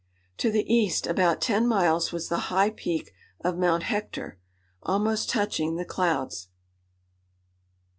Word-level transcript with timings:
To 0.37 0.49
the 0.49 0.65
east 0.67 1.05
about 1.05 1.41
ten 1.41 1.67
miles 1.67 2.11
was 2.11 2.27
the 2.27 2.37
high 2.49 2.71
peak 2.71 3.13
of 3.41 3.59
Mount 3.59 3.83
Hector, 3.83 4.39
almost 4.81 5.29
touching 5.29 5.75
the 5.75 5.85
clouds. 5.85 6.47